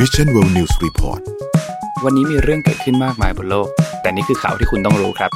[0.00, 1.20] Mission World News Report
[2.04, 3.68] วันนี้มีเรื่องเกิดขึ้นมากมายบนโลก
[4.00, 5.30] แต่นี่คือข่าวที่คุณต้องรู้ครับ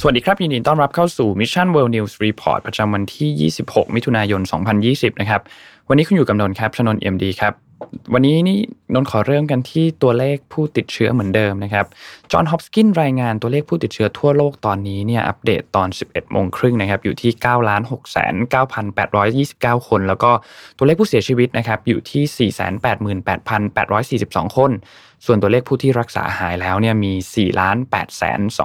[0.00, 4.40] สวัสดีครับ ยินดีต้อนรับเข้าสู่ Mission World News Report ประจำวันที่ 26 มิถุนายน
[4.80, 5.40] 2020 นะครับ
[5.88, 7.65] วันนี้คุณอยู่กับนนท์ครับชนนท์เอ็มดีครับ
[8.12, 8.58] วันนี้นี่
[8.94, 11.86] นนท์ขอเริ่มกันที่ตัวเลขผู้ติดเชื้อเหมือนเดิมนะครับ
[12.32, 17.46] จอห์นฮอปกินรายงานตัวเลขผู้ติดเชื้อทั่วโลกตอนนี้เนี่ยอัปเดตตอน 11โมงครึ่งนะครับอยู่ที่9
[17.90, 18.00] 6
[18.54, 18.62] 9
[18.96, 20.30] 8 2 9 คน แล้วก็
[20.76, 22.50] ตัวเลขผู้เสียชีวิตนะครับอยู่ที่
[24.48, 24.70] 488,842 คน
[25.24, 27.58] ส่วนตัวเลขผู้ที่รักษาหายแล้วเนี่ยมี4
[27.92, 28.60] 8 2 2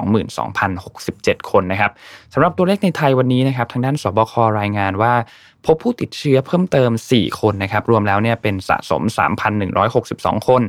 [0.61, 1.91] 0 6 7 คนนะครับ
[2.33, 5.13] สำหรับตัวเลขในไทยวันนี้นะครับทางด้านสบครายงานว่า
[5.65, 9.01] พบผู้ติดเชื้อเพิ่มเติม 4 คนนะครับรวมแล้วเนี่ยเป็นสะสม
[9.75, 10.63] 3,162 คน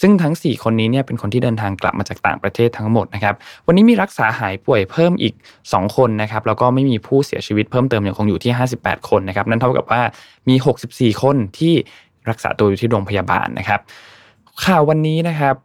[0.00, 3.34] ซึ่งทั้ง 4 คนนี้เนี่ยเป็นคนที่เดินทางกลับมาจากต่างประเทศทั้งหมดนะครับ
[3.66, 10.02] วันนี้มีรักษาหายป่วยเพิ่มอีก 2 คนนะครับ แล้วก็ไม่มีผู้เสียชีวิตเพิ่มเติมยังคงอยู่ที่ 58 คนนะครับ นั่นเท่ากับว่า
[10.48, 10.54] มี
[10.88, 11.74] 64 คนที่
[12.30, 13.80] รักษาตัวอยู่ที่โรงพยาบาลนะครับ
[14.64, 15.56] ข่าววันนี้นะครับ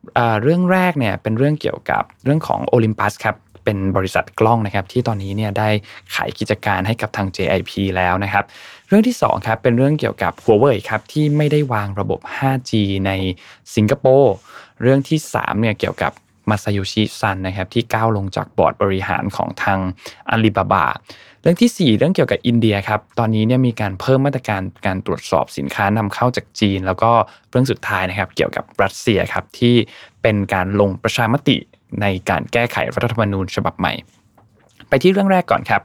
[0.41, 5.69] เรื่องแรกเนี่ยเป็นเรื่องเกี่ยวกับเรื่องของโอลิมปัสครับเป็นบริษัทกล้องนะครับที่ตอนนี้เนี่ยได้
[6.13, 8.43] ขายกิจการให้กับทาง JIP แล้วนะครับ
[8.87, 12.71] เรื่องที่2ครับเป็นเรื่องเกี่ยวกับ Huawei ครับที่ไม่ได้วางระบบ 5G
[13.05, 13.11] ใน
[13.75, 14.35] สิงคโปร์
[14.81, 16.11] เรื่องที่3เนี่ยเกี่ยวกับ
[16.49, 19.79] มาซาโยชิซันนะครับที่ก้าวลงจากบอร์ดบริหารของทาง
[20.29, 20.85] อาลีบาบา
[21.41, 27.11] เรื่องที่ 4 เรื่องเกี่ยวกับอินเดียครับตอนนี้เนี่ยมีการเพิ่มมาตรการการตรวจสอบสินค้านำเข้าจากจีน แล้วก็
[27.49, 29.75] เรื่องสุดท้ายนะครับเกี่ยวกับรัสเซียครับที่
[30.21, 31.57] เป็นการลงประชามติ
[32.01, 33.93] ในการแก้ไขรัฐธรรมนูญฉบับใหม่
[34.89, 35.81] ไปที่เรื่องแรกก่อนครับ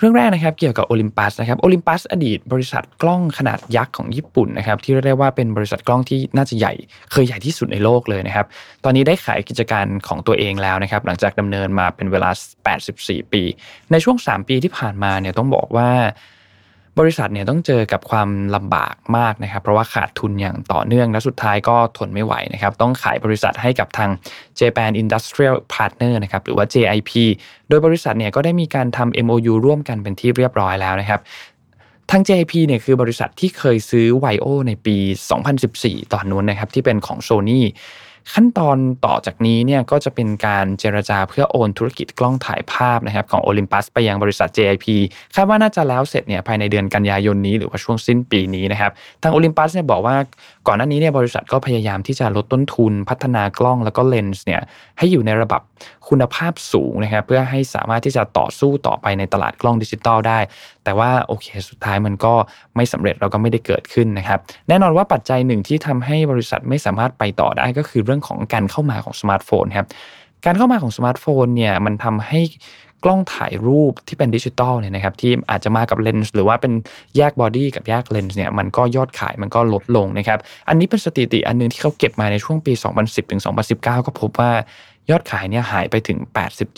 [0.00, 6.74] เรื่องแรกนะครับเกี่ยวกับโอลิมปัสนะครับโอลิมปัสอดีตบริษัทกล้องขนาดยักษ์ของญี่ปุ่นนะครับที่เรียกได้ว่าเป็นบริษัทกล้องที่น่าจะใหญ่
[7.12, 8.46] เคยใหญ่ที่สุดในโลกเลยนะครับ
[8.84, 12.30] ตอนนี้ได้ขายกิจการของตัวเองแล้วนะครับหลังจากดำเนินมาเป็นเวลา
[12.80, 13.42] 84 ปี
[13.92, 15.90] ในช่วง 3 ปีที่ผ่านมาเนี่ยต้องบอกว่า
[16.98, 24.10] บริษัทเนี่ยต้องเจอกับความลำบากมากนะครับ เพราะว่าขาดทุนอย่างต่อเนื่องและสุดท้ายก็ทนไม่ไหวนะครับ ต้องขายบริษัทให้กับทาง
[24.60, 27.10] Japan Industrial Partner นะครับหรือว่า JIP
[27.68, 31.20] โดยบริษัทเนี่ยก็ได้มีการทำ MOU ร่วมกันเป็นที่เรียบร้อยแล้วนะครับ
[32.10, 34.96] ทาง JIP เนี่ยคือบริษัทที่เคยซื้อ Vio ในปี
[35.54, 37.60] 2014 ตอนนู้นนะครับที่เป็นของ Sony
[38.34, 38.76] ขั้นตอน
[39.06, 44.86] ต่อจากนี้เนี่ยก็จะเป็นการเจรจาเพื่อโอนธุรกิจกล้องถ่ายภาพนะครับของโอลิมปัสไปยังบริษัท JIP
[45.34, 48.92] คาดว่าน่าจะแล้วเสร็จเนี่ยภายในเดือนกันยายนนี้หรือว่าช่วงสิ้นปีนี้นะครับ
[49.22, 50.16] ทางโอลิมปัสเนี่ยบอกว่า
[50.66, 54.60] ก่อนหน้านี้เนี่ยบริษัทก็พยายามที่จะลดต้นทุนพัฒนากล้องแล้วก็เลนส์เนี่ย
[54.98, 55.62] ให้อยู่ในระดับ
[56.08, 60.38] คุณภาพสูงนะครับเพื่อให้สามารถที่จะต่อสู้ต่อไปในตลาดกล้องดิจิตอลได้
[60.84, 62.34] แต่ว่าโอเคสุดท้ายมันก็
[62.76, 69.86] ไม่สำเร็จแล้วก็ไม่ได้เกิดขึ้นนะครับแน่นอนว่าปัจจัยหนึ่งที่ทำให้บริษัทไม่สามารถไปต่อได้ก็คือเรื่องของการเข้ามาของสมาร์ทโฟนครับ
[70.46, 72.40] การเข้ามาของสมาร์ทโฟนเนี่ยมันทำให้
[73.04, 76.72] กล้องถ่ายรูปที่เป็นดิจิตอลเนี่ยนะครับที่อาจจะมากับเลนส์หรือว่าเป็น
[77.16, 83.42] แยก body กับแยกเลนส์เนี่ยมันก็ยอดขายมันก็ลดลงนะครับ อันนี้เป็นสถิติอันนึงที่เขาเก็บมาในช่วงปี 2010ถึง
[83.72, 84.50] 2019 ก็พบว่า
[85.10, 86.18] ยอดขายเนี่ยหายไปถึง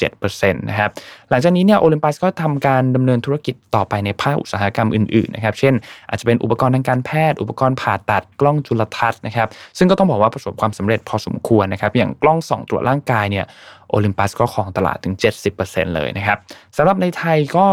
[0.00, 0.90] 87%นะครับ
[1.30, 5.74] หลังจากนี้เนี่ยโอลิมปัสก็ทำการดำเนินธุรกิจต่อไปในภาคอุตสาหกรรมอื่นๆนะครับเช่น
[6.08, 9.48] อาจจะเป็นอุปกรณ์ทางการแพทย์ อุปกรณ์ผ่าตัดกล้องจุลทรรศน์นะครับ
[9.78, 13.44] ซึ่งก็ต้องบอกว่าประสบความสำเร็จพอสมควรนะครับอย่างกล้องส่องตรวจร่างกายเนี่ย
[13.90, 15.14] โอลิมปัสก็ครองตลาดถึง
[15.54, 16.38] 70%เลยนะครับ
[16.76, 17.66] สำหรับในไทยก็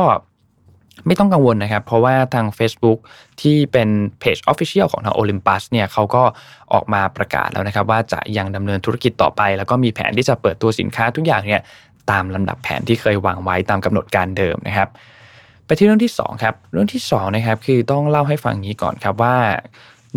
[1.05, 2.99] ไม่ต้องกังวลนะครับ เพราะว่าทาง Facebook
[3.41, 3.89] ที่เป็น
[4.19, 6.23] เพจ Official ของทางโอลิมปัสเนี่ยเขาก็
[6.73, 11.61] ออกมาประกาศแล้วนะครับ ว่าจะยังดำเนินธุรกิจต่อไป แล้วก็มีแผนที่จะเปิดตัวสินค้าทุกอย่างเนี่ย
[12.11, 14.89] ตามลำดับแผนที่เคยวางไว้ตามกำหนดการเดิมนะครับ
[15.65, 19.35] ไปที่เรื่องที่2ครับเรื่องที่2นะครับคือต้องเล่าให้ฟังนี้ก่อนครับว่า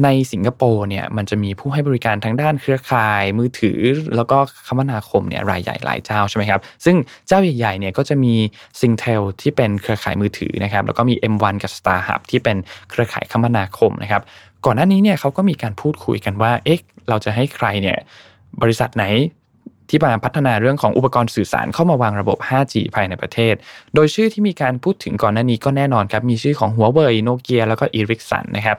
[0.05, 3.81] ในสิงคโปร์เนี่ยมันจะมีผู้ให้บริการทางด้านเครือข่ายมือถือ
[4.17, 6.97] แล้วก็คมนาคมเนี่ยรายใหญ่หลายเจ้าใช่ไหมครับ ซึ่ง
[7.29, 8.35] เจ้าใหญ่ๆเนี่ยก็จะมี
[8.81, 12.57] ซิงเทลที่เป็นเครือข่ายมือถือนะครับแล้วก็มี M1 กับ StarHub ที่เป็น
[12.91, 14.23] เครือข่ายคมนาคมนะครับ
[14.65, 16.79] ก่อนหน้านี้เนี่ยเขาก็มีการพูดคุยกันว่าเอ๊ะ
[17.09, 17.99] เราจะให้ใครเนี่ย
[18.63, 19.05] บริษัทไหน
[19.89, 23.55] ที่มาพัฒนาเรื่องของอุปกรณ์สื่อสารเข้ามาวางระบบ 5G ภายในประเทศ
[23.95, 28.79] โดยชื่อที่มีการพูดถึงก่อนหน้านี้ก็แน่นอนครับ มีชื่อของหัวเว่ยโนเกียแล้วก็อีริกสันนะครับ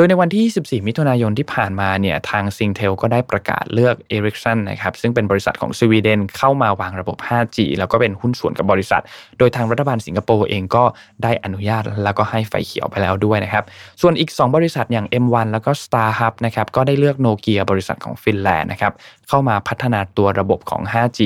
[0.00, 9.02] ดยในวันที่ 24 มิถุนายนที่ผ่านมาเนี่ยทางซิงเทลก็ได้ประกาศเลือก Ericsson นะครับซึ่งเป็นบริษัทของสวีเดนเข้ามาวางระบบ 5G แล้วก็เป็นหุ้นส่วนกับบริษัท
[9.38, 10.84] โดยทางรัฐบาลสิงคโปร์เองก็
[11.22, 13.64] ได้อนุญาตแล้วก็ให้ไฟเขียวไปแล้วด้วยนะครับ
[14.00, 18.92] ส่วนอีก 2 บริษัทอย่าง M1 แล้วก็ StarHub นะครับก็ได้เลือกโนเกียบริษัทของฟินแลนด์นะครับ
[19.28, 21.20] เข้ามาพัฒนาตัวระบบของ 5G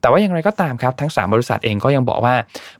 [0.00, 2.34] แต่ว่าอย่างไรก็ตามครับทั้ง 3 บริษัทเองก็ยังบอกว่า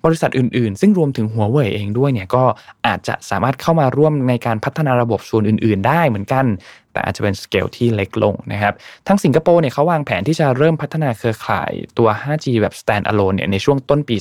[0.04, 2.44] บริษัทอื่นๆ ซึ่งรวมถึงหัวเว่ยเองด้วยเนี่ยก็
[2.86, 6.46] อาจจะสามารถเข้ามาร่วมในการพัฒนาระบบส่วส่วนอื่น ๆ ได้เหมือนกัน
[6.92, 8.74] แต่อาจจะเป็นสเกลที่เล็กลงนะครับ
[9.08, 14.16] ทั้งสิงคโปร์เนี่ยเขาวางแผนที่จะเริ่มพัฒนาเครือข่ายตัว 5G แบบ standalone เนี่ยในช่วงต้นปี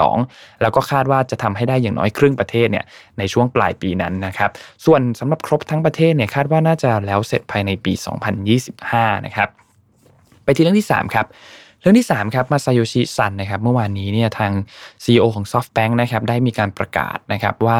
[0.00, 2.84] 2022 แล้วก็คาดว่าจะทำให้ได้อย่างน้อยครึ่งประเทศเนี่ย
[3.18, 4.50] ในช่วงปลายปีนั้นนะครับ
[4.84, 7.92] ส่วนสำหรับครบทั้งประเทศเนี่ยคาดว่าน่าจะแล้วเสร็จภายในปี
[8.58, 9.48] 2025 นะครับ
[10.44, 11.26] ไปที่เรื่องที่ 3 ครับ
[11.80, 14.52] เรื่องที่3ครับมาซาโยชิซันนะครับเมื่อวานนี้เนี่ยทาง
[15.04, 17.78] CEO ของ SoftBank นะครับได้มีการประกาศนะครับว่า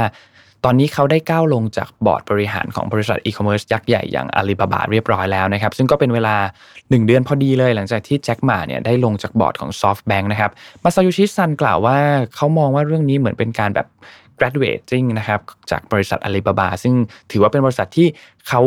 [0.65, 6.37] ตอนนี้เขาได้ก้าวลงจากบอร์ดบริหารของบริษัทอีคอมเมิร์ซยักษ์ใหญ่อย่างอาลีบาบาเรียบร้อยแล้วนะครับ ซึ่งก็เป็นเวลา
[6.73, 10.51] 1 เดือนพอดีเลยหลังจากที่แจ็คหม่าเนี่ยได้ลงจากบอร์ดของ SoftBank นะครับ
[10.83, 11.97] มาซาโยชิซันกล่าวว่า
[12.35, 13.87] เขามองว่าเรื่องนี้เหมือนเป็นการแบบ
[14.39, 15.41] graduating นะครับ
[15.71, 16.95] จากบริษัทอาลีบาบาซึ่ง
[17.31, 18.09] ถือว่าเป็นบริษัทที่
[18.49, 18.63] เขา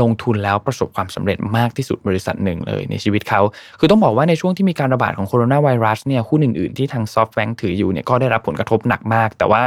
[0.00, 3.40] ลงทุนแล้วประสบความสำเร็จมากที่สุดบริษัทหนึ่งเลยในชีวิตเขา
[3.78, 9.62] คือต้องบอกว่าในช่วงที่มีการระบาดของโคโรนาไวรัสเนี่ยหุ้นอื่นๆที่ทาง SoftBank ถืออยู่เนี่ยก็ได้รับผลกระทบหนักมาก แต่ว่า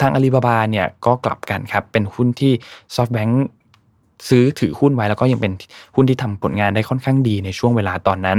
[0.00, 2.52] ทางอาลีบาบาเนี่ยก็กลับกันครับเป็นหุ้นที่
[2.96, 3.32] SoftBank
[4.28, 5.52] ซื้อถือหุ้นไว้แล้วก็ยังเป็น
[5.96, 8.38] หุ้นที่ทำผลงานได้ค่อนข้างดีในช่วงเวลาตอนนั้น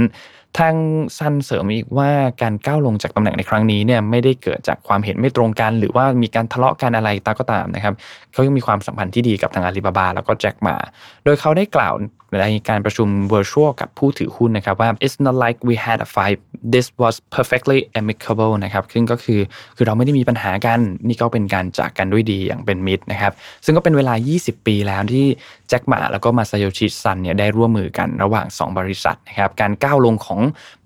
[0.58, 0.74] ทาง
[1.18, 2.10] ซันเสริมอีกว่า
[2.42, 7.94] การก้าวลงจากตำแหน่งในครั้งนี้เนี่ยไม่ได้เกิดจากความเห็นไม่ตรงกัน หรือว่ามีการทะเลาะกันอะไรตาก็ตามนะครับ
[8.32, 10.76] เขายังมีความสัมพันธ์ที่ดีกับทางอาลีบาบาแล้วก็แจ็คมา
[11.24, 11.94] โดยเขาได้กล่าว
[12.42, 16.38] ในการประชุม virtual กับผู้ถือหุ้นนะครับว่า it's not like we had a fight
[16.74, 19.40] this was perfectly amicable นะครับซึ่งก็คือ
[19.76, 23.32] คือเราไม่ได้มีปัญหากันนี่ก็เป็นการจากกันด้วยดีอย่างเป็นมิตรนะครับ
[23.64, 25.26] ซึ่งก็เป็นเวลา 20 ปีแล้วที่
[25.68, 30.40] แจ็คหม่าแล้วก็มาซาโยชิซันเนี่ยได้ร่วมมือกันระหว่าง 2 บริษัทนะครับการก้าวลงของ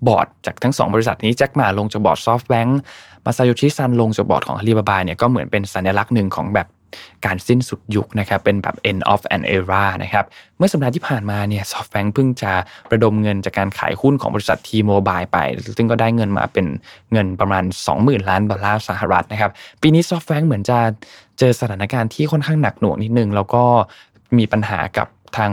[0.07, 2.79] บอร์ดจากทั้ง 2 บริษัทนี้แจ็คหม่าลงจากบอร์ด SoftBank
[3.25, 6.67] มาซาโยชิซันลงจากบอร์ดของอาลีบาบาเนี่ยก็เหมือนเป็นสัญลักษณ์หนึ่งของแบบ
[7.25, 10.25] การสิ้นสุดยุคนะครับเป็นแบบ end of an era นะครับ
[10.57, 12.51] เมื่อสัปดาห์ที่ผ่านมาเนี่ย SoftBank เพิ่งจะ
[12.91, 15.37] ระดมเงินจากการขายหุ้นของบริษัท T-Mobile ไป
[15.77, 16.65] ซึ่งก็ได้เงินมาเป็น
[17.11, 17.63] เงินประมาณ
[17.95, 19.51] 20,000 ล้านดอลลาร์สหรัฐนะครับ
[19.81, 20.79] ปีนี้ SoftBank เหมือนจะ
[21.39, 23.63] เจอสถานการณ์ที่ค่อนข้างหนักหน่วงนิดนึง แล้วก็
[24.37, 25.51] มีปัญหากับ ทาง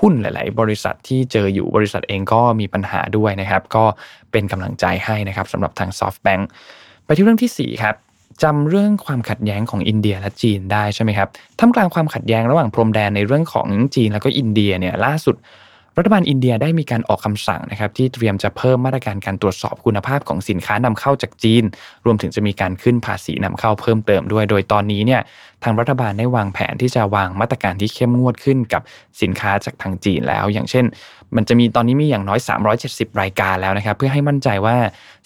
[0.00, 3.84] หุ้นหลาย ๆ บริษัทที่เจออยู่บริษัทเองก็มีปัญหาด้วยนะครับ ก็
[4.32, 6.42] เป็นกำลังใจให้นะครับสำหรับทาง SoftBank
[7.04, 7.94] ไปที่เรื่องที่4ครับ
[8.42, 11.28] จำเรื่องความขัดแย้งของอินเดียและจีนได้ใช่ไหมครับ
[11.58, 15.36] ท่ามกลางความขัดแย้งระหว่างพรมแดนในเรื่องของจีนแล้วก็อินเดียเนี่ยล่าสุด
[15.98, 21.64] รัฐบาลอินเดียได้มีการออกคำสั่งนะครับที่เตรียมจะเพิ่มมาตรการการตรวจสอบคุณภาพของสินค้านำเข้าจากจีน
[22.04, 25.20] รวมถึงจะมีการขึ้นภาษีนำเข้าเพิ่มเติมด้วย โดยตอนนี้เนี่ย
[25.64, 28.82] ทางรัฐบาลได้วางแผนที่จะวางมาตรการที่เข้มงวดขึ้นกับ
[29.22, 30.84] สินค้าจากทางจีนแล้ว อย่างเช่น
[31.36, 32.40] มันจะมีตอนนี้มีอย่างน้อย
[32.80, 34.76] 370 รายการแล้วนะครับ เพื่อให้มั่นใจว่า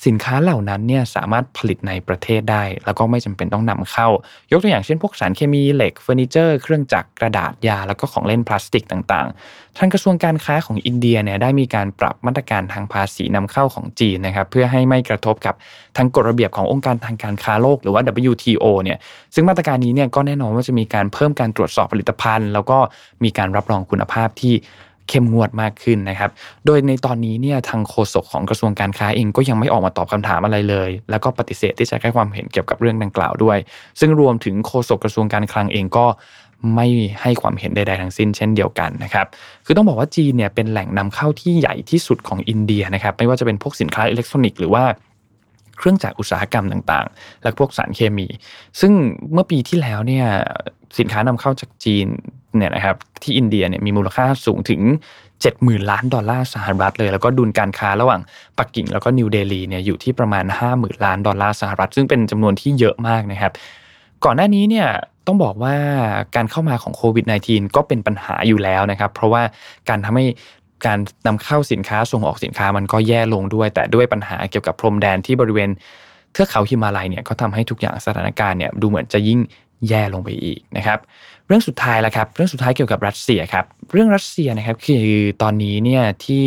[0.06, 4.08] สินค้าเหล่านั้นเนี่ยสามารถผลิตในประเทศได้ แล้วก็ไม่จำเป็นต้องนำเข้า
[4.52, 15.54] ยกตัวอย่างเช่นพวกสารเคมีเหล็กเฟอร์นิเจอร์เครื่องจักรกระดาษยา แล้วก็ของเล่นพลาสติกต่างๆ ทางกระทรวงการค้าของอินเดียเนี่ยได้มีการปรับมาตรการทางภาษีนำเข้าของจีนนะครับเพื่อให้ไม่กระทบกับ
[15.96, 18.98] ทางกฎระเบียบขององค์การทางการค้าโลกหรือว่า WTO เนี่ย
[19.34, 22.78] ซึ่งมาตรการนี้เนี่ยก็แน่นอนว่าจะมีการเพิ่มการตรวจสอบผลิตภัณฑ์ แล้วก็
[23.24, 24.54] มีการรับรองคุณภาพที่
[25.08, 26.30] เข้มงวดมากขึ้นนะครับ
[26.66, 33.58] โดยในตอนนี้เนี่ยทางโฆษกของกระทรวงการค้าเองก็ยังไม่ออกมาตอบคำถามอะไรเลย แล้วก็ปฏิเสธที่จะให้ความเห็นเกี่ยวกับเรื่องดังกล่าวด้วย
[34.00, 36.06] ซึ่งรวมถึงโฆษกกระทรวงการคลังเองก็
[36.74, 36.86] ไม่
[37.22, 39.26] ให้ความเห็นใดๆทั้งสิ้นเช่นเดียวกันนะครับ
[39.66, 44.84] คือต้องบอกว่าจีนเนี่ยเป็นแหล่งนำเข้าที่ใหญ่ที่สุดของอินเดียนะครับ ไม่ว่าจะเป็นพวกสินค้าอิเล็กทรอนิกส์หรือว่า
[45.78, 48.26] เครื่องจักรอุตสาหกรรมต่างๆ และพวกสารเคมี
[48.80, 48.92] ซึ่ง
[49.32, 50.26] เมื่อปีที่แล้วเนี่ย
[50.98, 52.06] สินค้านำเข้าจากจีน
[52.56, 54.80] เนี่ยนะครับที่อินเดียเนี่ยมีมูลค่าสูงถึง
[55.36, 58.20] 70,000 ล้านดอลลาร์สหรัฐเลย แล้วก็ดุลการค้าระหว่าง
[58.58, 60.44] ปักกิ่งแล้วก็นิวเดลีเนี่ยอยู่ที่ประมาณ
[60.74, 63.52] 50,000 ล้านดอลลาร์สหรัฐ ซึ่งเป็นจำนวนที่เยอะมากนะครับ
[64.24, 64.88] ก่อนหน้านี้เนี่ย
[65.26, 65.76] ต้องบอกว่า
[66.36, 69.42] การเข้ามาของโควิด -19 ก็เป็นปัญหาอยู่แล้วนะครับ เพราะว่า
[69.88, 70.24] การทำให้
[70.86, 75.70] การนำเข้าสินค้าส่งออกสินค้ามันก็แย่ลงด้วย แต่ด้วยปัญหาเกี่ยวกับพรมแดนที่บริเวณ
[76.32, 79.40] เทือกเขาฮิมาลัยเนี่ยก็ทำให้ทุกอย่างสถานการณ์เนี่ยดูเหมือนจะยิ่ง
[79.88, 80.98] แย่ลงไปอีกนะครับ
[81.48, 85.06] เรื่องสุดท้ายแล้วครับ เรื่องสุดท้ายเกี่ยวกับรัสเซียครับ เรื่องรัสเซียนะครับคือ
[85.42, 86.44] ตอนนี้เนี่ยที่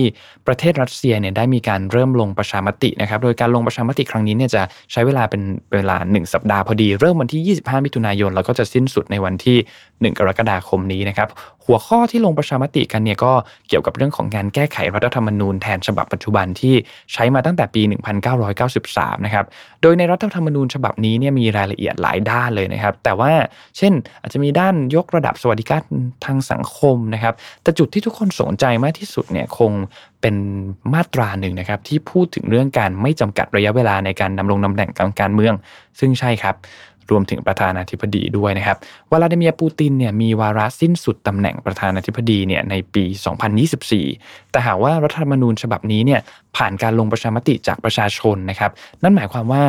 [0.47, 5.41] ประเทศรัสเซียเนี่ยได้มีการเริ่มลงประชามตินะครับ โดยการลงประชามติครั้งนี้เนี่ยจะใช้เวลาเป็น
[5.73, 11.29] เวลา 1 สัปดาห์พอดี เริ่มวันที่ 25 มิถุนายน แล้วก็จะสิ้นสุดในวันที่ 1 กรกฎาคมนี้นะครับ
[11.65, 13.33] หัวข้อที่ลงประชามติกันเนี่ยก็
[13.69, 16.75] เกี่ยวกับเรื่องของการแก้ไขรัฐธรรมนูญแทนฉบับปัจจุบันที่
[17.13, 17.81] ใช้มาตั้งแต่ปี
[18.53, 19.45] 1993 นะครับ
[19.81, 23.31] โดยในรัฐธรรมนูญฉบับนี้เนี่ยมีรายละเอียดหลายด้านเลยนะครับ แต่ว่า
[23.77, 25.83] เช่นอาจจะมีด้านยกระดับสวัสดิการ
[26.25, 29.71] ทางสังคมนะครับ แต่จุดที่ทุกคนสนใจมากที่สุดเนี่ยคง
[30.21, 30.35] เป็น
[30.93, 35.53] มาตราหนึ่งนะครับ ที่พูดถึงเรื่องการไม่จำกัดระยะเวลาในการดำรงตำแหน่งทางการเมือง
[35.99, 36.55] ซึ่งใช่ครับ
[37.11, 38.77] รวมถึงประธานาธิบดีด้วยนะครับ
[39.11, 43.03] วลาดิเมียร์ปูตินเนี่ยมีวาระสิ้นสุดตำแหน่งประธานาธิบดีเนี่ยในปี
[43.77, 46.21] 2024 แต่หากว่ารัฐธรรมนูญฉบับนี้เนี่ย
[46.55, 48.71] ผ่านการลงประชามติจากประชาชนนะครับ
[49.03, 49.63] นั่นหมายความว่า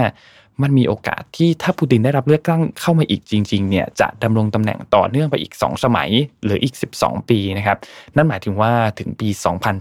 [0.62, 6.10] มันมีโอกาสที่ถ้าปูตินได้รับเลือกตั้งเข้ามาอีกจริง ๆ เนี่ยจะดำรงตำแหน่งต่อเนื่องไปอีก 2 สมัย
[6.44, 7.76] หรืออีก 12 ปีนะครับ
[8.16, 9.28] นั่นหมายถึงว่าถึงปี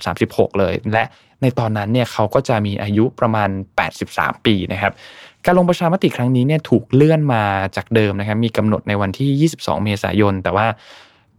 [0.03, 1.03] 2036 เลย และ
[1.41, 3.49] ในตอนนั้นเนี่ยเขาก็จะมีอายุประมาณ
[3.97, 4.93] 83 ปีนะครับ
[5.45, 7.43] การลงประชามติครั้งนี้เนี่ยถูกเลื่อนมา
[7.75, 10.67] จากเดิมนะครับ มีกำหนดในวันที่ 22 เมษายน แต่ว่า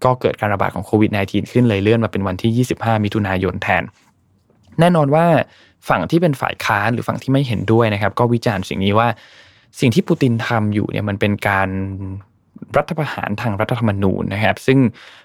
[0.04, 3.82] ก็เกิดการระบาดของโควิด -19 ขึ้นเลยเลื่อนมาเป็นวันที่ 25 มิถุนายนแทน
[4.80, 5.26] แน่นอนว่า
[5.88, 9.08] ฝั่งที่เป็นฝ่ายค้านหรือฝั่งที่ไม่เห็นด้วยนะครับ ก็วิจารณ์สิ่งนี้ว่า
[9.80, 11.68] สิ่งที่ปูตินทำอยู่เนี่ยมันเป็นการ
[12.76, 14.78] รัฐประหารทางรัฐธรรมนูญนะครับ ซึ่ง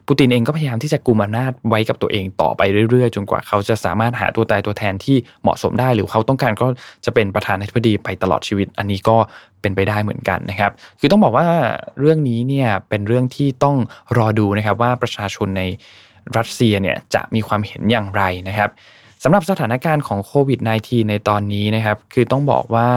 [0.07, 6.67] ปูตินเองก็พยายามที่จะกุมอำนาจไว้กับตัวเองต่อไปเรื่อยๆ จนกว่าเขาจะสามารถหาตัวตายตัวแทนที่เหมาะสมได้ หรือเขาต้องการก็
[7.05, 9.17] จะเป็นประธานาธิบดีไปตลอดชีวิต อันนี้ก็
[9.61, 11.47] เป็นไปได้เหมือนกันนะครับ คือต้องบอกว่า
[11.99, 13.75] เรื่องนี้เนี่ยเป็นเรื่องที่ต้อง
[14.17, 15.63] รอดูนะครับว่าประชาชนใน
[16.37, 18.69] รัสเซียเนี่ยจะมีความเห็นอย่างไรนะครับ
[19.23, 22.89] สำหรับสถานการณ์ของโควิด -19 ในตอนนี้นะครับคือต้องบอกว่า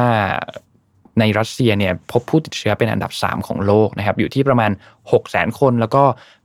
[1.21, 4.71] ในรัสเซียเนี่ยพบผู้ติดเชื้อเป็นอันดับ 3 ของโลกนะครับอยู่ที่ประมาณ
[5.11, 6.03] 6 0 0 0 0คน แล้วก็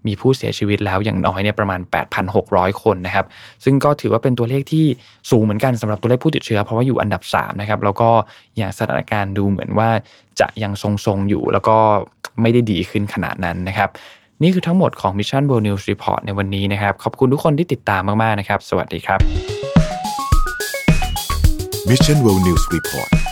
[0.08, 1.80] มีผู้เสียชีวิตแล้วอย่างน้อยเนี่ยประมาณ
[2.32, 3.26] 8,600 คนนะครับ
[3.64, 4.86] ซึ่งก็ถือว่าเป็นตัวเลขที่
[5.32, 8.10] สูงเหมือนกันสำหรับตัวเลขผู้ติดเชื้อ เพราะว่าอยู่อันดับ3นะครับแล้วก็
[8.58, 9.90] อย่างสถานการณ์ดูเหมือนว่า
[10.40, 11.78] จะยังทรงๆอยู่ แล้วก็
[12.42, 13.90] ไม่ได้ดีขึ้นขนาดนั้นนะครับ
[14.42, 19.20] นี่คือทั้งหมดของ Mission World News Report ในวันนี้นะครับ ขอบคุณทุกคนที่ติดตามมาก ๆ นะครับ สวัสดีครับ
[21.90, 23.23] Mission World News Report